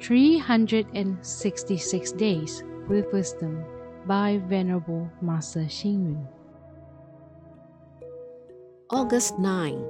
[0.00, 3.62] 366 Days with Wisdom
[4.06, 6.26] by Venerable Master Hsing Yun.
[8.88, 9.84] August 9.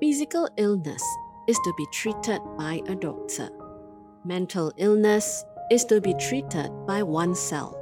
[0.00, 1.02] Physical illness
[1.46, 3.50] is to be treated by a doctor.
[4.24, 7.76] Mental illness is to be treated by oneself.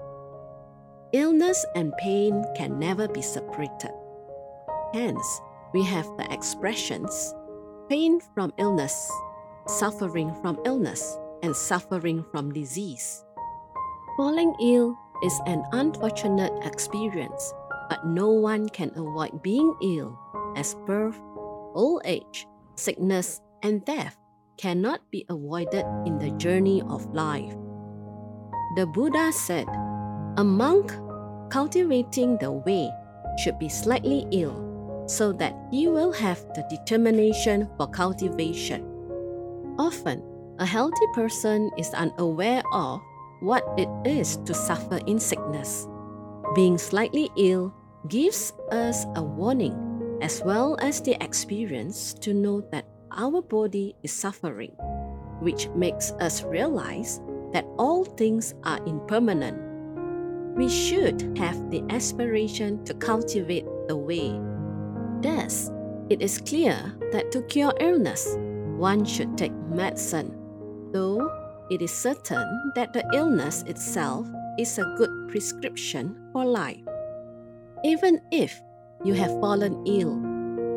[1.12, 3.92] Illness and pain can never be separated.
[4.92, 5.40] Hence,
[5.72, 7.32] we have the expressions
[7.88, 9.08] pain from illness,
[9.66, 13.24] suffering from illness, and suffering from disease.
[14.16, 17.52] Falling ill is an unfortunate experience,
[17.88, 20.18] but no one can avoid being ill,
[20.56, 21.18] as birth,
[21.74, 22.46] old age,
[22.77, 24.16] sickness, and death
[24.56, 27.54] cannot be avoided in the journey of life.
[28.77, 29.66] The Buddha said,
[30.37, 30.93] A monk
[31.51, 32.90] cultivating the way
[33.38, 38.87] should be slightly ill so that he will have the determination for cultivation.
[39.79, 40.23] Often,
[40.62, 43.02] a healthy person is unaware of
[43.41, 45.88] what it is to suffer in sickness.
[46.54, 47.74] Being slightly ill
[48.07, 49.74] gives us a warning
[50.23, 54.71] as well as the experience to know that our body is suffering,
[55.41, 57.21] which makes us realize
[57.52, 59.59] that all things are impermanent.
[60.54, 64.38] We should have the aspiration to cultivate the way.
[65.22, 65.72] Thus,
[66.09, 68.37] it is clear that to cure illness,
[68.78, 70.38] one should take medicine
[70.93, 71.31] though
[71.71, 74.26] it is certain that the illness itself
[74.59, 76.84] is a good prescription for life.
[77.84, 78.60] Even if
[79.03, 80.20] you have fallen ill,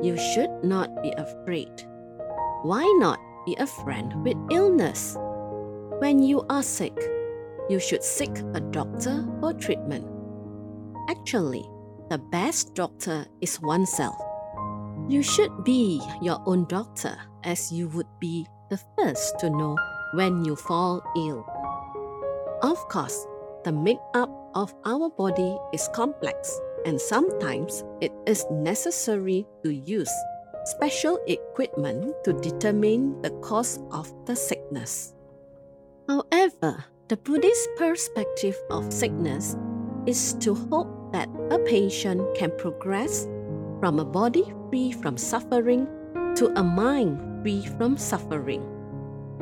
[0.01, 1.83] you should not be afraid.
[2.63, 5.17] Why not be a friend with illness?
[5.99, 6.97] When you are sick,
[7.69, 10.07] you should seek a doctor for treatment.
[11.09, 11.67] Actually,
[12.09, 14.15] the best doctor is oneself.
[15.09, 19.77] You should be your own doctor as you would be the first to know
[20.13, 21.45] when you fall ill.
[22.61, 23.25] Of course,
[23.63, 30.11] the makeup of our body is complex and sometimes it is necessary to use
[30.65, 35.13] special equipment to determine the cause of the sickness.
[36.07, 39.55] However, the Buddhist perspective of sickness
[40.05, 43.25] is to hope that a patient can progress
[43.79, 45.87] from a body free from suffering
[46.35, 48.74] to a mind free from suffering.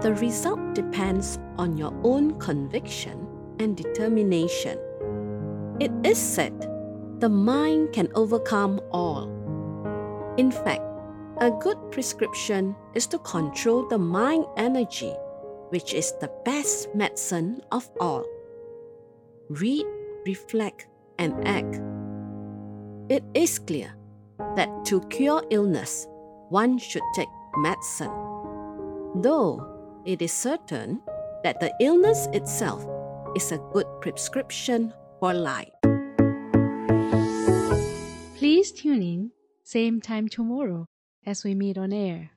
[0.01, 3.27] The result depends on your own conviction
[3.59, 4.79] and determination.
[5.79, 6.69] It is said
[7.19, 9.29] the mind can overcome all.
[10.37, 10.81] In fact,
[11.39, 15.13] a good prescription is to control the mind energy,
[15.69, 18.25] which is the best medicine of all.
[19.49, 19.85] Read,
[20.25, 20.87] reflect,
[21.17, 21.79] and act.
[23.09, 23.95] It is clear
[24.55, 26.07] that to cure illness,
[26.49, 28.11] one should take medicine.
[29.15, 29.72] Though
[30.05, 31.01] it is certain
[31.43, 32.85] that the illness itself
[33.35, 35.71] is a good prescription for life.
[38.35, 39.31] Please tune in,
[39.63, 40.87] same time tomorrow
[41.25, 42.31] as we meet on air.